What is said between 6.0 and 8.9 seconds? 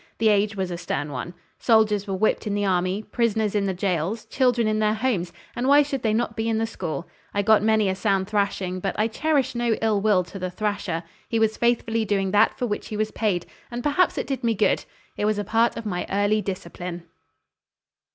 they not be in the school? I got many a sound thrashing,